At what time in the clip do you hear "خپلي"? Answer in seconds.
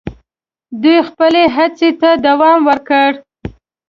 1.09-1.43